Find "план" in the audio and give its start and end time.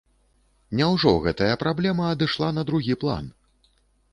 3.05-3.25